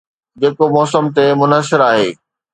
جيڪو 0.41 0.65
موسم 0.75 1.05
تي 1.15 1.23
منحصر 1.39 1.79
آهي. 1.89 2.09